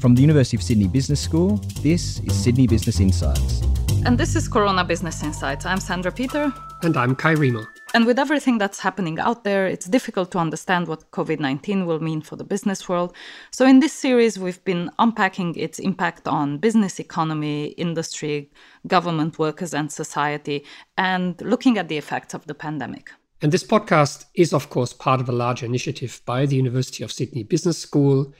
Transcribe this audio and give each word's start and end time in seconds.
From 0.00 0.14
the 0.14 0.20
University 0.20 0.56
of 0.56 0.62
Sydney 0.62 0.86
Business 0.86 1.20
School, 1.20 1.56
this 1.82 2.20
is 2.20 2.32
Sydney 2.32 2.68
Business 2.68 3.00
Insights. 3.00 3.62
And 4.06 4.16
this 4.16 4.36
is 4.36 4.46
Corona 4.46 4.84
Business 4.84 5.24
Insights. 5.24 5.66
I'm 5.66 5.80
Sandra 5.80 6.12
Peter. 6.12 6.54
And 6.84 6.96
I'm 6.96 7.16
Kai 7.16 7.34
Riemer. 7.34 7.66
And 7.94 8.06
with 8.06 8.16
everything 8.16 8.58
that's 8.58 8.78
happening 8.78 9.18
out 9.18 9.42
there, 9.42 9.66
it's 9.66 9.86
difficult 9.86 10.30
to 10.30 10.38
understand 10.38 10.86
what 10.86 11.10
COVID 11.10 11.40
19 11.40 11.84
will 11.84 11.98
mean 11.98 12.20
for 12.20 12.36
the 12.36 12.44
business 12.44 12.88
world. 12.88 13.12
So, 13.50 13.66
in 13.66 13.80
this 13.80 13.92
series, 13.92 14.38
we've 14.38 14.62
been 14.64 14.88
unpacking 15.00 15.56
its 15.56 15.80
impact 15.80 16.28
on 16.28 16.58
business, 16.58 17.00
economy, 17.00 17.70
industry, 17.70 18.52
government, 18.86 19.40
workers, 19.40 19.74
and 19.74 19.90
society, 19.90 20.64
and 20.96 21.40
looking 21.40 21.76
at 21.76 21.88
the 21.88 21.98
effects 21.98 22.34
of 22.34 22.46
the 22.46 22.54
pandemic. 22.54 23.10
And 23.42 23.50
this 23.50 23.64
podcast 23.64 24.26
is, 24.34 24.52
of 24.52 24.70
course, 24.70 24.92
part 24.92 25.20
of 25.20 25.28
a 25.28 25.32
larger 25.32 25.66
initiative 25.66 26.20
by 26.24 26.46
the 26.46 26.54
University 26.54 27.02
of 27.02 27.10
Sydney 27.10 27.42
Business 27.42 27.78
School 27.78 28.32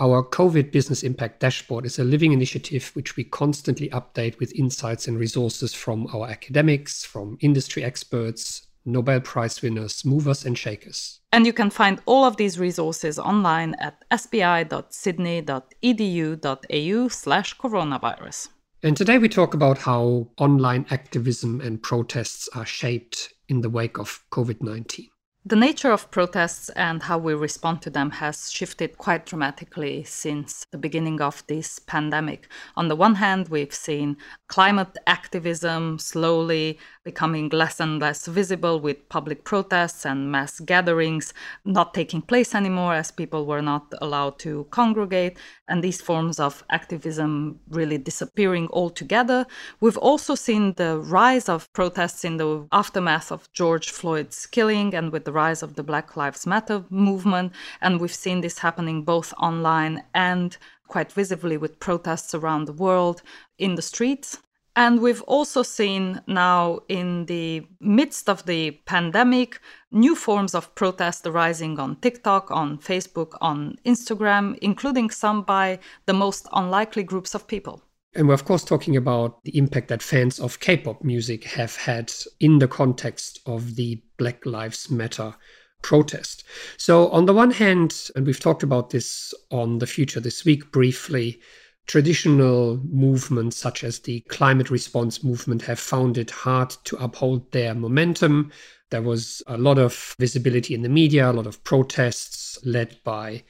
our 0.00 0.24
COVID 0.24 0.72
Business 0.72 1.02
Impact 1.02 1.40
Dashboard 1.40 1.86
is 1.86 1.98
a 1.98 2.04
living 2.04 2.32
initiative 2.32 2.90
which 2.94 3.16
we 3.16 3.24
constantly 3.24 3.88
update 3.90 4.38
with 4.38 4.52
insights 4.54 5.06
and 5.06 5.18
resources 5.18 5.72
from 5.72 6.06
our 6.14 6.28
academics, 6.28 7.04
from 7.04 7.38
industry 7.40 7.84
experts, 7.84 8.66
Nobel 8.84 9.20
Prize 9.20 9.62
winners, 9.62 10.04
movers 10.04 10.44
and 10.44 10.58
shakers. 10.58 11.20
And 11.32 11.46
you 11.46 11.52
can 11.52 11.70
find 11.70 12.02
all 12.06 12.24
of 12.24 12.36
these 12.36 12.58
resources 12.58 13.16
online 13.18 13.74
at 13.74 14.02
sbi.sydney.edu.au 14.10 17.08
slash 17.08 17.56
coronavirus. 17.56 18.48
And 18.82 18.96
today 18.96 19.18
we 19.18 19.28
talk 19.28 19.54
about 19.54 19.78
how 19.78 20.28
online 20.38 20.86
activism 20.90 21.60
and 21.60 21.80
protests 21.82 22.48
are 22.54 22.66
shaped 22.66 23.32
in 23.48 23.62
the 23.62 23.70
wake 23.70 23.98
of 23.98 24.22
COVID 24.30 24.62
19. 24.62 25.08
The 25.46 25.56
nature 25.56 25.92
of 25.92 26.10
protests 26.10 26.70
and 26.70 27.02
how 27.02 27.18
we 27.18 27.34
respond 27.34 27.82
to 27.82 27.90
them 27.90 28.12
has 28.12 28.50
shifted 28.50 28.96
quite 28.96 29.26
dramatically 29.26 30.02
since 30.04 30.64
the 30.70 30.78
beginning 30.78 31.20
of 31.20 31.46
this 31.48 31.78
pandemic. 31.78 32.48
On 32.76 32.88
the 32.88 32.96
one 32.96 33.16
hand, 33.16 33.50
we've 33.50 33.74
seen 33.74 34.16
climate 34.48 34.96
activism 35.06 35.98
slowly 35.98 36.78
becoming 37.04 37.50
less 37.50 37.78
and 37.78 38.00
less 38.00 38.26
visible 38.26 38.80
with 38.80 39.06
public 39.10 39.44
protests 39.44 40.06
and 40.06 40.32
mass 40.32 40.60
gatherings 40.60 41.34
not 41.66 41.92
taking 41.92 42.22
place 42.22 42.54
anymore 42.54 42.94
as 42.94 43.10
people 43.10 43.44
were 43.44 43.60
not 43.60 43.92
allowed 44.00 44.38
to 44.38 44.66
congregate, 44.70 45.36
and 45.68 45.84
these 45.84 46.00
forms 46.00 46.40
of 46.40 46.64
activism 46.70 47.60
really 47.68 47.98
disappearing 47.98 48.66
altogether. 48.72 49.44
We've 49.78 49.98
also 49.98 50.34
seen 50.36 50.72
the 50.72 50.98
rise 50.98 51.50
of 51.50 51.70
protests 51.74 52.24
in 52.24 52.38
the 52.38 52.66
aftermath 52.72 53.30
of 53.30 53.52
George 53.52 53.90
Floyd's 53.90 54.46
killing 54.46 54.94
and 54.94 55.12
with 55.12 55.26
the 55.26 55.33
rise 55.34 55.62
of 55.62 55.74
the 55.74 55.82
Black 55.82 56.16
Lives 56.16 56.46
Matter 56.46 56.84
movement. 56.88 57.52
And 57.80 58.00
we've 58.00 58.14
seen 58.14 58.40
this 58.40 58.58
happening 58.58 59.02
both 59.02 59.34
online 59.38 60.04
and 60.14 60.56
quite 60.88 61.12
visibly 61.12 61.56
with 61.56 61.80
protests 61.80 62.34
around 62.34 62.64
the 62.64 62.72
world 62.72 63.22
in 63.58 63.74
the 63.74 63.82
streets. 63.82 64.38
And 64.76 65.00
we've 65.00 65.22
also 65.22 65.62
seen 65.62 66.20
now, 66.26 66.80
in 66.88 67.26
the 67.26 67.64
midst 67.80 68.28
of 68.28 68.44
the 68.44 68.72
pandemic, 68.86 69.60
new 69.92 70.16
forms 70.16 70.52
of 70.54 70.74
protest 70.74 71.26
arising 71.26 71.78
on 71.78 71.96
TikTok, 71.96 72.50
on 72.50 72.78
Facebook, 72.78 73.36
on 73.40 73.76
Instagram, 73.86 74.58
including 74.60 75.10
some 75.10 75.42
by 75.42 75.78
the 76.06 76.12
most 76.12 76.48
unlikely 76.52 77.04
groups 77.04 77.34
of 77.34 77.46
people. 77.46 77.82
And 78.16 78.28
we're, 78.28 78.34
of 78.34 78.44
course, 78.44 78.64
talking 78.64 78.96
about 78.96 79.42
the 79.42 79.56
impact 79.58 79.88
that 79.88 80.02
fans 80.02 80.38
of 80.38 80.60
K 80.60 80.76
pop 80.76 81.02
music 81.02 81.44
have 81.44 81.74
had 81.74 82.12
in 82.38 82.58
the 82.60 82.68
context 82.68 83.40
of 83.46 83.74
the 83.74 84.00
Black 84.18 84.46
Lives 84.46 84.90
Matter 84.90 85.34
protest. 85.82 86.44
So, 86.76 87.08
on 87.08 87.26
the 87.26 87.34
one 87.34 87.50
hand, 87.50 88.10
and 88.14 88.24
we've 88.26 88.38
talked 88.38 88.62
about 88.62 88.90
this 88.90 89.34
on 89.50 89.78
the 89.78 89.86
future 89.86 90.20
this 90.20 90.44
week 90.44 90.70
briefly, 90.70 91.40
traditional 91.86 92.78
movements 92.84 93.56
such 93.56 93.84
as 93.84 93.98
the 93.98 94.20
climate 94.28 94.70
response 94.70 95.22
movement 95.22 95.62
have 95.62 95.78
found 95.80 96.16
it 96.16 96.30
hard 96.30 96.70
to 96.84 96.96
uphold 96.96 97.50
their 97.52 97.74
momentum. 97.74 98.52
There 98.90 99.02
was 99.02 99.42
a 99.46 99.58
lot 99.58 99.78
of 99.78 100.14
visibility 100.18 100.74
in 100.74 100.82
the 100.82 100.88
media, 100.88 101.30
a 101.30 101.32
lot 101.32 101.46
of 101.46 101.62
protests 101.64 102.58
led 102.64 102.96
by 103.04 103.42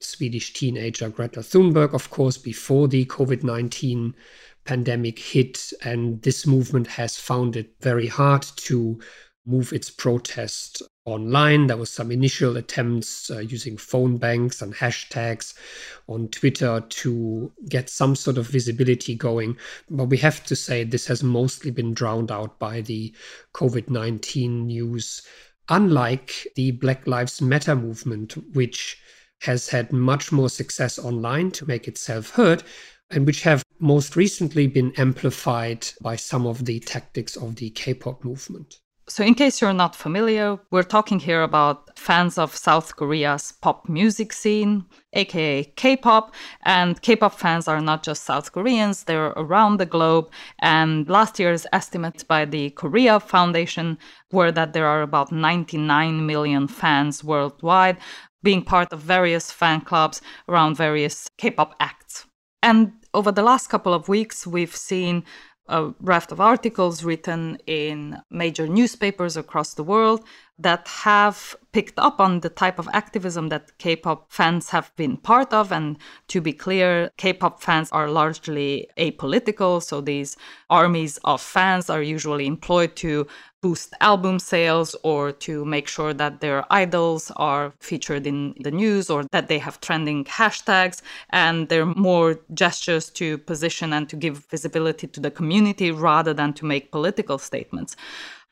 Swedish 0.00 0.52
teenager 0.52 1.08
Greta 1.08 1.40
Thunberg, 1.40 1.94
of 1.94 2.10
course, 2.10 2.38
before 2.38 2.88
the 2.88 3.04
COVID 3.06 3.42
19 3.42 4.14
pandemic 4.64 5.18
hit. 5.18 5.72
And 5.82 6.22
this 6.22 6.46
movement 6.46 6.86
has 6.86 7.16
found 7.16 7.56
it 7.56 7.74
very 7.80 8.06
hard 8.06 8.42
to 8.42 9.00
move 9.48 9.72
its 9.72 9.88
protest 9.90 10.82
online. 11.06 11.66
There 11.66 11.76
was 11.78 11.90
some 11.90 12.12
initial 12.12 12.58
attempts 12.58 13.30
uh, 13.30 13.38
using 13.38 13.78
phone 13.78 14.18
banks 14.18 14.60
and 14.60 14.74
hashtags 14.74 15.54
on 16.06 16.28
Twitter 16.28 16.84
to 16.86 17.50
get 17.68 17.88
some 17.88 18.14
sort 18.14 18.36
of 18.36 18.46
visibility 18.46 19.14
going. 19.14 19.56
But 19.88 20.04
we 20.04 20.18
have 20.18 20.44
to 20.44 20.54
say 20.54 20.84
this 20.84 21.06
has 21.06 21.22
mostly 21.22 21.70
been 21.70 21.94
drowned 21.94 22.30
out 22.30 22.58
by 22.58 22.82
the 22.82 23.14
COVID 23.54 23.88
19 23.88 24.66
news. 24.66 25.22
Unlike 25.70 26.48
the 26.56 26.70
Black 26.72 27.06
Lives 27.06 27.42
Matter 27.42 27.74
movement, 27.74 28.34
which 28.54 28.98
has 29.40 29.68
had 29.68 29.92
much 29.92 30.32
more 30.32 30.48
success 30.48 30.98
online 30.98 31.50
to 31.52 31.66
make 31.66 31.88
itself 31.88 32.30
heard, 32.30 32.62
and 33.10 33.26
which 33.26 33.42
have 33.42 33.62
most 33.78 34.16
recently 34.16 34.66
been 34.66 34.92
amplified 34.96 35.86
by 36.00 36.16
some 36.16 36.46
of 36.46 36.64
the 36.64 36.80
tactics 36.80 37.36
of 37.36 37.56
the 37.56 37.70
K 37.70 37.94
pop 37.94 38.24
movement. 38.24 38.80
So, 39.08 39.24
in 39.24 39.34
case 39.34 39.62
you're 39.62 39.72
not 39.72 39.96
familiar, 39.96 40.58
we're 40.70 40.82
talking 40.82 41.18
here 41.18 41.42
about 41.42 41.98
fans 41.98 42.36
of 42.36 42.54
South 42.54 42.94
Korea's 42.94 43.52
pop 43.52 43.88
music 43.88 44.34
scene, 44.34 44.84
aka 45.14 45.64
K 45.64 45.96
pop. 45.96 46.34
And 46.66 47.00
K 47.00 47.16
pop 47.16 47.32
fans 47.32 47.68
are 47.68 47.80
not 47.80 48.02
just 48.02 48.24
South 48.24 48.52
Koreans, 48.52 49.04
they're 49.04 49.28
around 49.28 49.78
the 49.78 49.86
globe. 49.86 50.30
And 50.60 51.08
last 51.08 51.38
year's 51.38 51.66
estimates 51.72 52.22
by 52.22 52.44
the 52.44 52.68
Korea 52.70 53.18
Foundation 53.18 53.96
were 54.30 54.52
that 54.52 54.74
there 54.74 54.86
are 54.86 55.00
about 55.00 55.32
99 55.32 56.26
million 56.26 56.68
fans 56.68 57.24
worldwide, 57.24 57.96
being 58.42 58.62
part 58.62 58.92
of 58.92 59.00
various 59.00 59.50
fan 59.50 59.80
clubs 59.80 60.20
around 60.50 60.76
various 60.76 61.28
K 61.38 61.50
pop 61.50 61.74
acts. 61.80 62.26
And 62.62 62.92
over 63.14 63.32
the 63.32 63.42
last 63.42 63.68
couple 63.68 63.94
of 63.94 64.08
weeks, 64.08 64.46
we've 64.46 64.76
seen 64.76 65.24
a 65.68 65.92
raft 66.00 66.32
of 66.32 66.40
articles 66.40 67.04
written 67.04 67.58
in 67.66 68.20
major 68.30 68.66
newspapers 68.66 69.36
across 69.36 69.74
the 69.74 69.84
world 69.84 70.24
that 70.58 70.88
have 70.88 71.56
picked 71.72 71.98
up 71.98 72.18
on 72.18 72.40
the 72.40 72.48
type 72.48 72.78
of 72.78 72.88
activism 72.92 73.48
that 73.50 73.76
K 73.78 73.94
pop 73.94 74.32
fans 74.32 74.70
have 74.70 74.90
been 74.96 75.16
part 75.16 75.52
of. 75.52 75.70
And 75.70 75.98
to 76.28 76.40
be 76.40 76.52
clear, 76.52 77.10
K 77.16 77.32
pop 77.32 77.62
fans 77.62 77.90
are 77.92 78.08
largely 78.08 78.88
apolitical. 78.98 79.82
So 79.82 80.00
these 80.00 80.36
armies 80.70 81.18
of 81.24 81.40
fans 81.40 81.88
are 81.90 82.02
usually 82.02 82.46
employed 82.46 82.96
to 82.96 83.26
boost 83.60 83.92
album 84.00 84.38
sales 84.38 84.94
or 85.02 85.32
to 85.32 85.64
make 85.64 85.88
sure 85.88 86.14
that 86.14 86.40
their 86.40 86.64
idols 86.70 87.32
are 87.36 87.72
featured 87.80 88.26
in 88.26 88.54
the 88.60 88.70
news 88.70 89.10
or 89.10 89.24
that 89.32 89.48
they 89.48 89.58
have 89.58 89.80
trending 89.80 90.24
hashtags. 90.24 91.02
And 91.30 91.68
they're 91.68 91.86
more 91.86 92.40
gestures 92.54 93.10
to 93.10 93.38
position 93.38 93.92
and 93.92 94.08
to 94.08 94.16
give 94.16 94.46
visibility 94.46 95.06
to 95.08 95.20
the 95.20 95.30
community 95.30 95.90
rather 95.90 96.32
than 96.32 96.52
to 96.54 96.64
make 96.64 96.92
political 96.92 97.38
statements. 97.38 97.96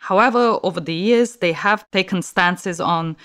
However, 0.06 0.60
over 0.62 0.78
the 0.78 0.94
years, 0.94 1.38
they 1.38 1.50
have 1.50 1.90
taken 1.90 2.22
stances 2.22 2.80
on 2.80 3.16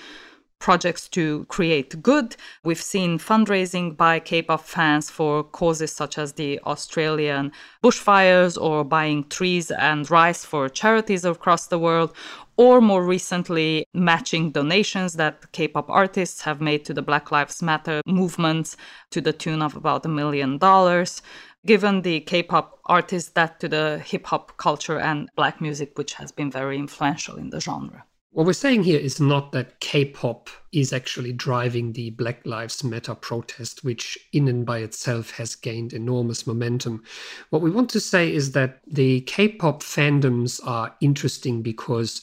projects 0.58 1.08
to 1.10 1.44
create 1.44 2.02
good. 2.02 2.34
We've 2.64 2.82
seen 2.82 3.20
fundraising 3.20 3.96
by 3.96 4.18
K-pop 4.18 4.62
fans 4.64 5.08
for 5.08 5.44
causes 5.44 5.92
such 5.92 6.18
as 6.18 6.32
the 6.32 6.58
Australian 6.66 7.52
bushfires 7.84 8.60
or 8.60 8.82
buying 8.82 9.28
trees 9.28 9.70
and 9.70 10.10
rice 10.10 10.44
for 10.44 10.68
charities 10.68 11.24
across 11.24 11.68
the 11.68 11.78
world, 11.78 12.16
or 12.56 12.80
more 12.80 13.04
recently, 13.04 13.86
matching 13.94 14.50
donations 14.50 15.12
that 15.14 15.52
K-pop 15.52 15.88
artists 15.88 16.42
have 16.42 16.60
made 16.60 16.84
to 16.86 16.94
the 16.94 17.02
Black 17.02 17.30
Lives 17.30 17.62
Matter 17.62 18.00
movement 18.06 18.74
to 19.10 19.20
the 19.20 19.32
tune 19.32 19.62
of 19.62 19.76
about 19.76 20.04
a 20.04 20.08
million 20.08 20.58
dollars 20.58 21.22
given 21.66 22.02
the 22.02 22.20
K-pop 22.20 22.80
artists 22.86 23.30
that 23.30 23.60
to 23.60 23.68
the 23.68 24.02
hip 24.04 24.26
hop 24.26 24.56
culture 24.56 24.98
and 24.98 25.28
black 25.36 25.60
music, 25.60 25.96
which 25.96 26.14
has 26.14 26.32
been 26.32 26.50
very 26.50 26.76
influential 26.78 27.36
in 27.36 27.50
the 27.50 27.60
genre. 27.60 28.04
What 28.34 28.46
we're 28.46 28.54
saying 28.54 28.84
here 28.84 28.98
is 28.98 29.20
not 29.20 29.52
that 29.52 29.78
K 29.80 30.06
pop 30.06 30.48
is 30.72 30.90
actually 30.90 31.34
driving 31.34 31.92
the 31.92 32.10
Black 32.10 32.46
Lives 32.46 32.82
Matter 32.82 33.14
protest, 33.14 33.84
which 33.84 34.16
in 34.32 34.48
and 34.48 34.64
by 34.64 34.78
itself 34.78 35.32
has 35.32 35.54
gained 35.54 35.92
enormous 35.92 36.46
momentum. 36.46 37.04
What 37.50 37.60
we 37.60 37.70
want 37.70 37.90
to 37.90 38.00
say 38.00 38.32
is 38.32 38.52
that 38.52 38.80
the 38.86 39.20
K 39.22 39.48
pop 39.48 39.82
fandoms 39.82 40.66
are 40.66 40.96
interesting 41.02 41.60
because 41.60 42.22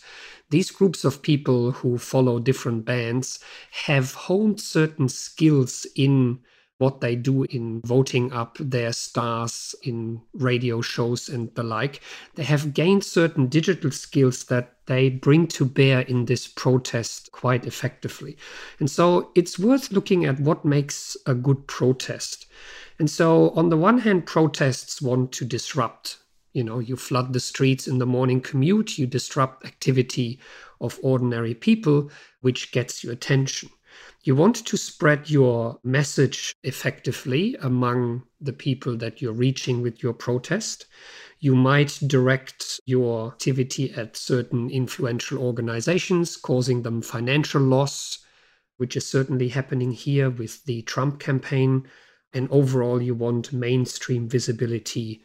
these 0.50 0.72
groups 0.72 1.06
of 1.06 1.22
people 1.22 1.74
who 1.74 2.00
follow 2.00 2.40
different 2.40 2.86
bands 2.86 3.40
have 3.70 4.16
honed 4.16 4.60
certain 4.60 5.10
skills 5.10 5.86
in 5.96 6.40
what 6.80 7.02
they 7.02 7.16
do 7.16 7.44
in 7.44 7.82
voting 7.82 8.32
up 8.34 8.58
their 8.60 8.92
stars 8.92 9.76
in 9.84 10.22
radio 10.34 10.82
shows 10.82 11.30
and 11.30 11.54
the 11.56 11.64
like. 11.64 12.02
They 12.36 12.44
have 12.44 12.74
gained 12.74 13.04
certain 13.04 13.48
digital 13.48 13.92
skills 13.92 14.46
that 14.46 14.78
they 14.88 15.10
bring 15.10 15.48
to 15.48 15.66
bear 15.66 16.02
in 16.02 16.26
this 16.26 16.48
protest 16.48 17.32
quite 17.34 17.66
effectively. 17.66 18.38
And 18.80 18.90
so 18.90 19.32
it's 19.36 19.60
worth 19.60 19.92
looking 19.92 20.26
at 20.26 20.40
what 20.40 20.66
makes 20.66 21.16
a 21.26 21.36
good 21.36 21.68
protest. 21.68 22.48
And 22.98 23.10
so, 23.10 23.52
on 23.52 23.70
the 23.70 23.78
one 23.78 24.00
hand, 24.00 24.26
protests 24.26 25.02
want 25.02 25.32
to 25.34 25.46
disrupt. 25.46 26.18
You 26.54 26.64
know, 26.64 26.80
you 26.80 26.96
flood 26.96 27.32
the 27.32 27.40
streets 27.40 27.88
in 27.88 28.00
the 28.00 28.06
morning 28.06 28.42
commute, 28.42 28.98
you 28.98 29.06
disrupt 29.06 29.66
activity 29.66 30.40
of 30.82 31.00
ordinary 31.02 31.54
people, 31.54 32.10
which 32.42 32.72
gets 32.72 33.04
your 33.04 33.14
attention. 33.14 33.70
You 34.24 34.36
want 34.36 34.66
to 34.66 34.76
spread 34.76 35.30
your 35.30 35.80
message 35.82 36.54
effectively 36.64 37.56
among 37.62 38.24
the 38.42 38.52
people 38.52 38.98
that 38.98 39.22
you're 39.22 39.32
reaching 39.32 39.82
with 39.82 40.04
your 40.04 40.12
protest. 40.12 40.88
You 41.40 41.56
might 41.56 41.98
direct 42.06 42.82
your 42.86 43.28
activity 43.28 43.94
at 43.94 44.18
certain 44.18 44.70
influential 44.70 45.40
organizations, 45.40 46.36
causing 46.36 46.82
them 46.82 47.02
financial 47.02 47.62
loss, 47.62 48.20
which 48.76 48.98
is 48.98 49.08
certainly 49.08 49.48
happening 49.48 49.94
here 49.94 50.30
with 50.30 50.66
the 50.66 50.82
Trump 50.82 51.22
campaign. 51.22 51.88
And 52.34 52.50
overall, 52.52 53.02
you 53.02 53.16
want 53.16 53.54
mainstream 53.54 54.28
visibility 54.28 55.24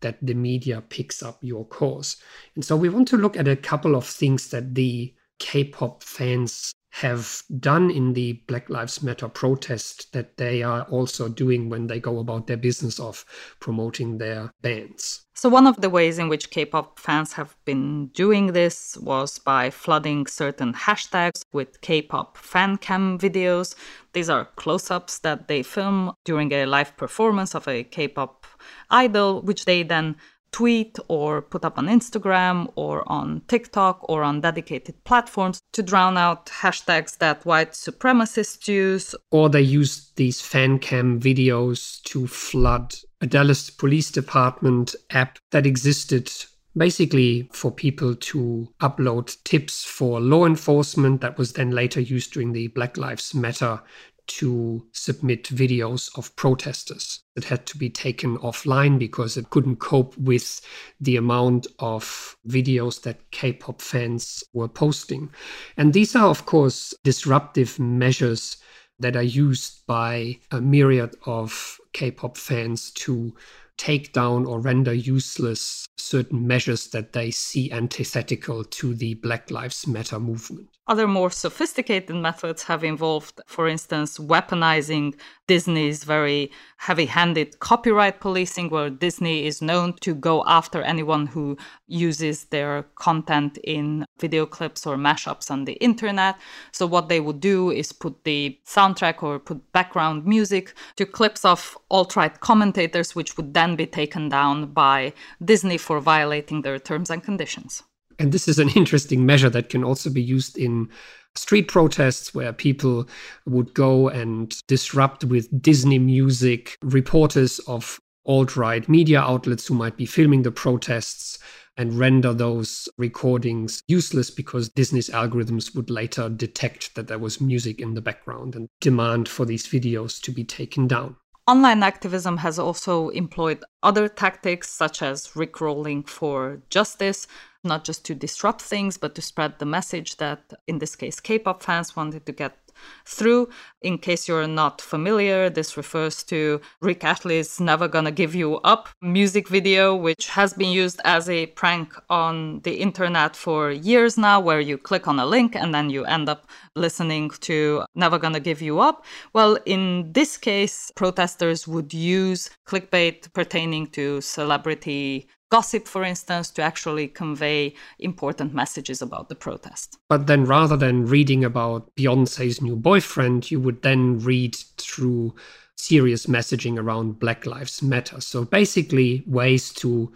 that 0.00 0.18
the 0.20 0.34
media 0.34 0.80
picks 0.80 1.22
up 1.22 1.38
your 1.42 1.64
cause. 1.64 2.16
And 2.56 2.64
so 2.64 2.76
we 2.76 2.88
want 2.88 3.06
to 3.08 3.16
look 3.16 3.36
at 3.36 3.46
a 3.46 3.54
couple 3.54 3.94
of 3.94 4.04
things 4.04 4.48
that 4.48 4.74
the 4.74 5.14
K 5.38 5.62
pop 5.62 6.02
fans 6.02 6.72
have 6.92 7.42
done 7.58 7.90
in 7.90 8.12
the 8.12 8.34
Black 8.46 8.68
Lives 8.68 9.02
Matter 9.02 9.28
protest 9.28 10.12
that 10.12 10.36
they 10.36 10.62
are 10.62 10.82
also 10.82 11.28
doing 11.28 11.70
when 11.70 11.86
they 11.86 11.98
go 11.98 12.18
about 12.18 12.46
their 12.46 12.58
business 12.58 13.00
of 13.00 13.24
promoting 13.60 14.18
their 14.18 14.52
bands. 14.60 15.24
So, 15.34 15.48
one 15.48 15.66
of 15.66 15.80
the 15.80 15.88
ways 15.88 16.18
in 16.18 16.28
which 16.28 16.50
K 16.50 16.66
pop 16.66 16.98
fans 16.98 17.32
have 17.32 17.56
been 17.64 18.08
doing 18.08 18.52
this 18.52 18.96
was 18.98 19.38
by 19.38 19.70
flooding 19.70 20.26
certain 20.26 20.74
hashtags 20.74 21.44
with 21.52 21.80
K 21.80 22.02
pop 22.02 22.36
fan 22.36 22.76
cam 22.76 23.18
videos. 23.18 23.74
These 24.12 24.28
are 24.28 24.50
close 24.56 24.90
ups 24.90 25.18
that 25.20 25.48
they 25.48 25.62
film 25.62 26.12
during 26.24 26.52
a 26.52 26.66
live 26.66 26.94
performance 26.98 27.54
of 27.54 27.66
a 27.66 27.84
K 27.84 28.06
pop 28.06 28.46
idol, 28.90 29.40
which 29.40 29.64
they 29.64 29.82
then 29.82 30.16
tweet 30.52 30.98
or 31.08 31.42
put 31.42 31.64
up 31.64 31.78
on 31.78 31.86
Instagram 31.86 32.70
or 32.76 33.02
on 33.10 33.42
TikTok 33.48 34.08
or 34.08 34.22
on 34.22 34.40
dedicated 34.40 35.02
platforms 35.04 35.60
to 35.72 35.82
drown 35.82 36.16
out 36.16 36.46
hashtags 36.46 37.18
that 37.18 37.44
white 37.44 37.72
supremacists 37.72 38.68
use. 38.68 39.14
Or 39.30 39.48
they 39.48 39.62
use 39.62 40.12
these 40.16 40.40
fan 40.40 40.78
cam 40.78 41.20
videos 41.20 42.02
to 42.04 42.26
flood 42.26 42.94
a 43.20 43.26
Dallas 43.26 43.70
Police 43.70 44.10
Department 44.10 44.94
app 45.10 45.38
that 45.50 45.66
existed 45.66 46.30
basically 46.76 47.48
for 47.52 47.70
people 47.70 48.14
to 48.14 48.68
upload 48.80 49.36
tips 49.44 49.84
for 49.84 50.20
law 50.20 50.46
enforcement 50.46 51.20
that 51.20 51.38
was 51.38 51.52
then 51.52 51.70
later 51.70 52.00
used 52.00 52.32
during 52.32 52.52
the 52.52 52.68
Black 52.68 52.96
Lives 52.96 53.34
Matter 53.34 53.80
to 54.26 54.86
submit 54.92 55.44
videos 55.44 56.16
of 56.16 56.34
protesters 56.36 57.20
that 57.34 57.44
had 57.44 57.66
to 57.66 57.78
be 57.78 57.90
taken 57.90 58.38
offline 58.38 58.98
because 58.98 59.36
it 59.36 59.50
couldn't 59.50 59.76
cope 59.76 60.16
with 60.16 60.60
the 61.00 61.16
amount 61.16 61.66
of 61.78 62.36
videos 62.46 63.02
that 63.02 63.30
K 63.30 63.52
pop 63.52 63.80
fans 63.80 64.44
were 64.52 64.68
posting. 64.68 65.30
And 65.76 65.92
these 65.92 66.14
are, 66.14 66.28
of 66.28 66.46
course, 66.46 66.94
disruptive 67.04 67.78
measures 67.78 68.56
that 68.98 69.16
are 69.16 69.22
used 69.22 69.84
by 69.86 70.38
a 70.50 70.60
myriad 70.60 71.16
of 71.26 71.78
K 71.92 72.10
pop 72.10 72.36
fans 72.36 72.90
to 72.92 73.34
take 73.82 74.12
down 74.12 74.46
or 74.46 74.60
render 74.60 74.94
useless 74.94 75.88
certain 75.96 76.46
measures 76.46 76.86
that 76.90 77.12
they 77.12 77.32
see 77.32 77.68
antithetical 77.72 78.62
to 78.62 78.94
the 78.94 79.14
Black 79.14 79.50
Lives 79.50 79.88
Matter 79.88 80.20
movement. 80.20 80.68
Other 80.88 81.06
more 81.06 81.30
sophisticated 81.30 82.16
methods 82.16 82.64
have 82.64 82.82
involved, 82.82 83.40
for 83.46 83.68
instance, 83.68 84.18
weaponizing 84.18 85.14
Disney's 85.46 86.02
very 86.02 86.50
heavy 86.76 87.06
handed 87.06 87.60
copyright 87.60 88.20
policing, 88.20 88.68
where 88.68 88.90
Disney 88.90 89.46
is 89.46 89.62
known 89.62 89.94
to 90.00 90.12
go 90.12 90.42
after 90.46 90.82
anyone 90.82 91.26
who 91.26 91.56
uses 91.86 92.46
their 92.46 92.82
content 92.96 93.58
in 93.62 94.04
video 94.18 94.44
clips 94.44 94.84
or 94.84 94.96
mashups 94.96 95.52
on 95.52 95.66
the 95.66 95.74
internet. 95.74 96.36
So, 96.72 96.86
what 96.86 97.08
they 97.08 97.20
would 97.20 97.38
do 97.38 97.70
is 97.70 97.92
put 97.92 98.24
the 98.24 98.58
soundtrack 98.66 99.22
or 99.22 99.38
put 99.38 99.72
background 99.72 100.26
music 100.26 100.74
to 100.96 101.06
clips 101.06 101.44
of 101.44 101.78
alt 101.90 102.16
right 102.16 102.40
commentators, 102.40 103.14
which 103.14 103.36
would 103.36 103.54
then 103.54 103.71
be 103.76 103.86
taken 103.86 104.28
down 104.28 104.72
by 104.72 105.12
Disney 105.44 105.78
for 105.78 106.00
violating 106.00 106.62
their 106.62 106.78
terms 106.78 107.10
and 107.10 107.22
conditions. 107.22 107.82
And 108.18 108.32
this 108.32 108.48
is 108.48 108.58
an 108.58 108.68
interesting 108.76 109.26
measure 109.26 109.50
that 109.50 109.68
can 109.68 109.84
also 109.84 110.10
be 110.10 110.22
used 110.22 110.58
in 110.58 110.88
street 111.34 111.68
protests 111.68 112.34
where 112.34 112.52
people 112.52 113.08
would 113.46 113.74
go 113.74 114.08
and 114.08 114.54
disrupt 114.66 115.24
with 115.24 115.62
Disney 115.62 115.98
music 115.98 116.76
reporters 116.82 117.58
of 117.60 117.98
alt 118.26 118.56
right 118.56 118.88
media 118.88 119.20
outlets 119.20 119.66
who 119.66 119.74
might 119.74 119.96
be 119.96 120.06
filming 120.06 120.42
the 120.42 120.52
protests 120.52 121.38
and 121.76 121.98
render 121.98 122.34
those 122.34 122.88
recordings 122.98 123.82
useless 123.88 124.30
because 124.30 124.68
Disney's 124.68 125.08
algorithms 125.08 125.74
would 125.74 125.90
later 125.90 126.28
detect 126.28 126.94
that 126.94 127.08
there 127.08 127.18
was 127.18 127.40
music 127.40 127.80
in 127.80 127.94
the 127.94 128.02
background 128.02 128.54
and 128.54 128.68
demand 128.80 129.28
for 129.28 129.46
these 129.46 129.66
videos 129.66 130.20
to 130.22 130.30
be 130.30 130.44
taken 130.44 130.86
down. 130.86 131.16
Online 131.48 131.82
activism 131.82 132.36
has 132.36 132.56
also 132.56 133.08
employed 133.08 133.64
other 133.82 134.08
tactics, 134.08 134.68
such 134.70 135.02
as 135.02 135.28
rickrolling 135.28 136.08
for 136.08 136.62
justice, 136.70 137.26
not 137.64 137.84
just 137.84 138.04
to 138.04 138.14
disrupt 138.14 138.62
things, 138.62 138.96
but 138.96 139.16
to 139.16 139.22
spread 139.22 139.58
the 139.58 139.66
message 139.66 140.16
that, 140.18 140.52
in 140.68 140.78
this 140.78 140.94
case, 140.94 141.18
K 141.18 141.40
pop 141.40 141.62
fans 141.62 141.96
wanted 141.96 142.26
to 142.26 142.32
get 142.32 142.61
through. 143.04 143.48
In 143.82 143.98
case 143.98 144.28
you're 144.28 144.46
not 144.46 144.80
familiar, 144.80 145.50
this 145.50 145.76
refers 145.76 146.22
to 146.24 146.60
Rick 146.80 147.04
Astley's 147.04 147.60
Never 147.60 147.88
Gonna 147.88 148.10
Give 148.10 148.34
You 148.34 148.56
Up 148.58 148.88
music 149.00 149.48
video, 149.48 149.94
which 149.94 150.28
has 150.28 150.52
been 150.52 150.70
used 150.70 151.00
as 151.04 151.28
a 151.28 151.46
prank 151.46 151.94
on 152.08 152.60
the 152.60 152.74
internet 152.74 153.34
for 153.36 153.70
years 153.70 154.16
now, 154.16 154.40
where 154.40 154.60
you 154.60 154.78
click 154.78 155.08
on 155.08 155.18
a 155.18 155.26
link 155.26 155.56
and 155.56 155.74
then 155.74 155.90
you 155.90 156.04
end 156.04 156.28
up 156.28 156.46
listening 156.76 157.30
to 157.40 157.84
Never 157.94 158.18
Gonna 158.18 158.40
Give 158.40 158.62
You 158.62 158.80
Up. 158.80 159.04
Well, 159.32 159.58
in 159.66 160.12
this 160.12 160.36
case, 160.36 160.92
protesters 160.94 161.66
would 161.66 161.92
use 161.92 162.50
clickbait 162.66 163.32
pertaining 163.32 163.88
to 163.88 164.20
celebrity 164.20 165.28
gossip, 165.52 165.86
for 165.86 166.02
instance, 166.02 166.50
to 166.50 166.62
actually 166.62 167.06
convey 167.06 167.74
important 167.98 168.54
messages 168.54 169.02
about 169.02 169.28
the 169.28 169.34
protest. 169.34 169.98
But 170.08 170.26
then 170.26 170.46
rather 170.46 170.78
than 170.78 171.04
reading 171.04 171.44
about 171.44 171.94
Beyonce's 171.94 172.62
new 172.62 172.74
boyfriend, 172.74 173.50
you 173.50 173.60
would 173.60 173.82
then 173.82 174.18
read 174.18 174.56
through 174.78 175.34
serious 175.76 176.24
messaging 176.24 176.78
around 176.78 177.18
Black 177.18 177.44
Lives 177.44 177.82
Matter. 177.82 178.22
So 178.22 178.46
basically, 178.46 179.24
ways 179.26 179.74
to 179.74 180.10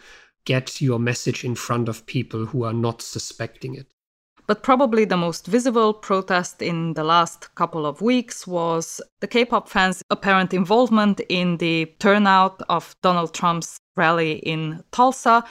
get 0.46 0.80
your 0.80 0.98
message 0.98 1.44
in 1.44 1.54
front 1.54 1.90
of 1.90 2.06
people 2.06 2.46
who 2.46 2.64
are 2.64 2.72
not 2.72 3.02
suspecting 3.02 3.74
it. 3.74 3.88
But 4.46 4.62
probably 4.62 5.04
the 5.04 5.16
most 5.16 5.46
visible 5.46 5.92
protest 5.92 6.62
in 6.62 6.94
the 6.94 7.02
last 7.02 7.54
couple 7.56 7.84
of 7.84 8.00
weeks 8.00 8.46
was 8.46 9.00
the 9.20 9.26
K 9.26 9.44
pop 9.44 9.68
fans' 9.68 10.02
apparent 10.10 10.54
involvement 10.54 11.20
in 11.28 11.56
the 11.56 11.86
turnout 11.98 12.62
of 12.68 12.94
Donald 13.02 13.34
Trump's 13.34 13.80
rally 13.96 14.34
in 14.38 14.84
Tulsa 14.92 15.44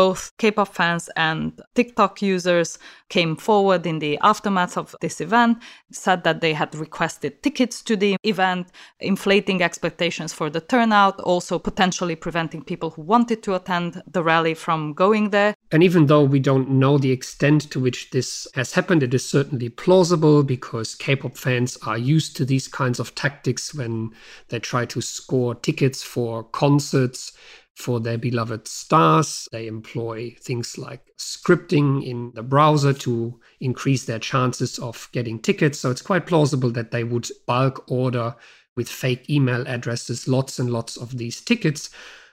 both 0.00 0.32
K-pop 0.38 0.72
fans 0.74 1.10
and 1.14 1.60
TikTok 1.74 2.22
users 2.22 2.78
came 3.10 3.36
forward 3.36 3.86
in 3.86 3.98
the 3.98 4.16
aftermath 4.22 4.78
of 4.78 4.96
this 5.02 5.20
event, 5.20 5.58
said 5.92 6.24
that 6.24 6.40
they 6.40 6.54
had 6.54 6.74
requested 6.74 7.42
tickets 7.42 7.82
to 7.82 7.96
the 7.96 8.16
event, 8.22 8.68
inflating 9.00 9.60
expectations 9.62 10.32
for 10.32 10.48
the 10.48 10.62
turnout, 10.62 11.20
also 11.20 11.58
potentially 11.58 12.16
preventing 12.16 12.62
people 12.64 12.88
who 12.88 13.02
wanted 13.02 13.42
to 13.42 13.54
attend 13.54 14.02
the 14.10 14.22
rally 14.22 14.54
from 14.54 14.94
going 14.94 15.28
there. 15.36 15.54
And 15.70 15.82
even 15.82 16.06
though 16.06 16.24
we 16.24 16.40
don't 16.40 16.70
know 16.70 16.96
the 16.96 17.12
extent 17.12 17.70
to 17.72 17.78
which 17.78 18.10
this 18.10 18.48
has 18.54 18.72
happened, 18.72 19.02
it 19.02 19.12
is 19.12 19.28
certainly 19.28 19.68
plausible 19.68 20.42
because 20.42 20.94
K-pop 20.94 21.36
fans 21.36 21.76
are 21.86 21.98
used 21.98 22.38
to 22.38 22.46
these 22.46 22.68
kinds 22.68 23.00
of 23.00 23.14
tactics 23.14 23.74
when 23.74 24.12
they 24.48 24.60
try 24.60 24.86
to 24.86 25.02
score 25.02 25.54
tickets 25.54 26.02
for 26.02 26.44
concerts 26.44 27.32
for 27.80 27.98
their 27.98 28.18
beloved 28.18 28.68
stars. 28.68 29.48
They 29.50 29.66
employ 29.66 30.36
things 30.40 30.78
like 30.78 31.06
scripting 31.18 32.06
in 32.06 32.32
the 32.34 32.42
browser 32.42 32.92
to 32.92 33.40
increase 33.60 34.04
their 34.04 34.18
chances 34.18 34.78
of 34.78 35.08
getting 35.12 35.40
tickets. 35.40 35.80
So 35.80 35.90
it's 35.90 36.02
quite 36.02 36.26
plausible 36.26 36.70
that 36.72 36.90
they 36.90 37.04
would 37.04 37.28
bulk 37.46 37.90
order 37.90 38.36
with 38.76 38.88
fake 38.88 39.28
email 39.28 39.66
addresses 39.66 40.28
lots 40.28 40.58
and 40.58 40.70
lots 40.70 40.96
of 40.96 41.18
these 41.18 41.40
tickets 41.40 41.90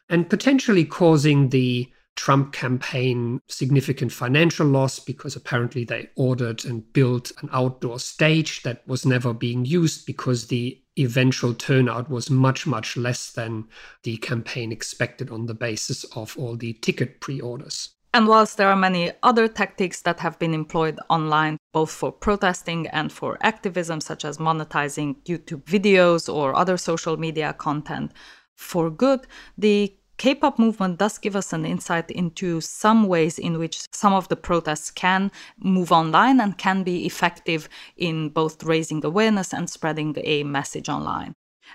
and 0.10 0.30
potentially 0.30 0.86
causing 0.86 1.50
the 1.50 1.92
Trump 2.18 2.52
campaign 2.52 3.40
significant 3.48 4.12
financial 4.12 4.68
loss 4.68 5.00
because 5.00 5.36
apparently 5.36 5.86
they 5.86 6.10
ordered 6.16 6.66
and 6.66 6.92
built 6.92 7.32
an 7.42 7.50
outdoor 7.54 8.00
stage 8.00 8.64
that 8.64 8.86
was 8.88 9.06
never 9.06 9.34
being 9.34 9.64
used 9.64 10.06
because 10.06 10.48
the 10.48 10.82
eventual 11.00 11.54
turnout 11.54 12.10
was 12.10 12.30
much, 12.30 12.66
much 12.68 12.98
less 12.98 13.32
than 13.32 13.66
the 14.04 14.18
campaign 14.18 14.72
expected 14.72 15.30
on 15.30 15.46
the 15.46 15.54
basis 15.54 16.04
of 16.16 16.38
all 16.38 16.58
the 16.58 16.74
ticket 16.74 17.22
pre 17.22 17.40
orders. 17.40 17.90
And 18.14 18.28
whilst 18.28 18.58
there 18.58 18.70
are 18.70 18.76
many 18.76 19.12
other 19.22 19.48
tactics 19.48 20.02
that 20.02 20.20
have 20.22 20.40
been 20.40 20.54
employed 20.54 21.00
online, 21.10 21.58
both 21.72 21.92
for 21.92 22.12
protesting 22.12 22.88
and 22.88 23.12
for 23.12 23.38
activism, 23.42 24.02
such 24.02 24.26
as 24.26 24.40
monetizing 24.40 25.18
YouTube 25.26 25.64
videos 25.66 26.34
or 26.34 26.56
other 26.56 26.78
social 26.78 27.18
media 27.18 27.54
content, 27.54 28.12
for 28.56 28.90
good, 28.90 29.28
the 29.56 29.96
K 30.18 30.34
pop 30.34 30.58
movement 30.58 30.98
does 30.98 31.18
give 31.20 31.36
us 31.36 31.54
an 31.54 31.66
insight 31.66 32.10
into 32.10 32.60
some 32.60 33.08
ways 33.08 33.38
in 33.38 33.60
which 33.60 33.86
some 33.92 34.14
of 34.14 34.28
the 34.30 34.36
protests 34.36 34.90
can 34.90 35.32
move 35.60 35.92
online 35.92 36.40
and 36.40 36.58
can 36.58 36.84
be 36.84 37.06
effective 37.06 37.70
in 37.98 38.30
both 38.30 38.64
raising 38.64 39.06
awareness 39.06 39.54
and 39.54 39.70
spreading 39.70 40.16
a 40.24 40.44
message 40.44 40.90
online. 40.90 41.34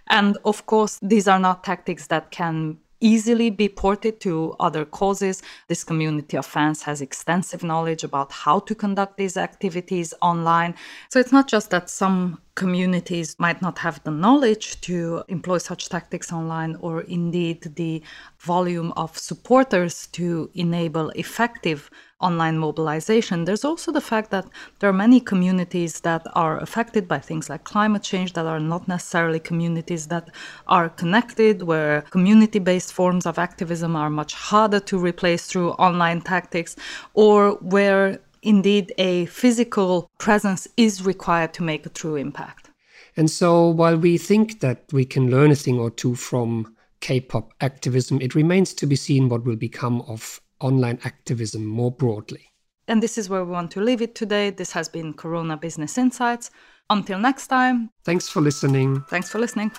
And 0.08 0.38
of 0.44 0.66
course, 0.66 0.98
these 1.02 1.28
are 1.28 1.38
not 1.38 1.62
tactics 1.62 2.08
that 2.08 2.30
can 2.30 2.78
easily 3.02 3.50
be 3.50 3.68
ported 3.68 4.20
to 4.20 4.54
other 4.60 4.84
causes. 4.84 5.42
This 5.68 5.84
community 5.84 6.36
of 6.36 6.46
fans 6.46 6.82
has 6.82 7.00
extensive 7.00 7.62
knowledge 7.62 8.04
about 8.04 8.32
how 8.32 8.60
to 8.60 8.74
conduct 8.74 9.16
these 9.18 9.36
activities 9.36 10.14
online. 10.22 10.74
So 11.10 11.18
it's 11.18 11.32
not 11.32 11.48
just 11.48 11.70
that 11.70 11.90
some 11.90 12.40
communities 12.54 13.36
might 13.38 13.62
not 13.62 13.78
have 13.78 14.02
the 14.04 14.10
knowledge 14.10 14.80
to 14.82 15.22
employ 15.28 15.58
such 15.58 15.88
tactics 15.88 16.32
online 16.32 16.76
or 16.80 17.00
indeed 17.02 17.62
the 17.76 18.02
volume 18.38 18.92
of 18.96 19.16
supporters 19.16 20.06
to 20.08 20.50
enable 20.54 21.08
effective 21.10 21.90
online 22.20 22.58
mobilization. 22.58 23.44
There's 23.44 23.64
also 23.64 23.90
the 23.90 24.00
fact 24.00 24.30
that 24.30 24.46
there 24.78 24.88
are 24.88 24.92
many 24.92 25.18
communities 25.18 26.00
that 26.00 26.24
are 26.34 26.58
affected 26.58 27.08
by 27.08 27.18
things 27.18 27.48
like 27.50 27.64
climate 27.64 28.02
change 28.02 28.34
that 28.34 28.46
are 28.46 28.60
not 28.60 28.86
necessarily 28.86 29.40
communities 29.40 30.06
that 30.08 30.28
are 30.68 30.88
connected, 30.90 31.62
where 31.62 32.02
community 32.10 32.58
based 32.58 32.92
forms 32.92 33.26
of 33.26 33.38
activism 33.38 33.96
are 33.96 34.10
much 34.10 34.34
harder 34.34 34.78
to 34.80 34.98
replace 34.98 35.46
through 35.46 35.70
online 35.72 36.20
tactics, 36.20 36.76
or 37.14 37.52
where 37.56 38.20
indeed 38.42 38.92
a 38.98 39.26
physical 39.26 40.10
presence 40.18 40.68
is 40.76 41.04
required 41.04 41.54
to 41.54 41.62
make 41.62 41.86
a 41.86 41.90
true 41.90 42.16
impact. 42.16 42.70
And 43.16 43.30
so 43.30 43.68
while 43.68 43.96
we 43.96 44.18
think 44.18 44.60
that 44.60 44.84
we 44.92 45.04
can 45.04 45.30
learn 45.30 45.50
a 45.50 45.56
thing 45.56 45.78
or 45.78 45.90
two 45.90 46.14
from 46.14 46.74
K 47.00 47.20
pop 47.20 47.52
activism, 47.60 48.20
it 48.20 48.34
remains 48.34 48.74
to 48.74 48.86
be 48.86 48.96
seen 48.96 49.28
what 49.28 49.44
will 49.44 49.56
become 49.56 50.02
of 50.02 50.40
online 50.60 50.98
activism 51.04 51.64
more 51.64 51.90
broadly. 51.90 52.52
And 52.88 53.02
this 53.02 53.16
is 53.18 53.28
where 53.28 53.44
we 53.44 53.52
want 53.52 53.70
to 53.72 53.80
leave 53.80 54.02
it 54.02 54.14
today. 54.14 54.50
This 54.50 54.72
has 54.72 54.88
been 54.88 55.14
Corona 55.14 55.56
Business 55.56 55.98
Insights. 55.98 56.50
Until 56.90 57.18
next 57.18 57.46
time. 57.46 57.90
Thanks 58.04 58.28
for 58.28 58.40
listening. 58.40 59.02
Thanks 59.08 59.30
for 59.30 59.38
listening. 59.38 59.70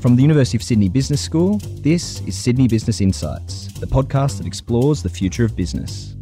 From 0.00 0.16
the 0.16 0.22
University 0.22 0.56
of 0.56 0.62
Sydney 0.62 0.88
Business 0.88 1.20
School, 1.20 1.58
this 1.82 2.20
is 2.22 2.36
Sydney 2.36 2.66
Business 2.68 3.00
Insights, 3.00 3.68
the 3.78 3.86
podcast 3.86 4.38
that 4.38 4.46
explores 4.46 5.02
the 5.02 5.10
future 5.10 5.44
of 5.44 5.54
business. 5.54 6.16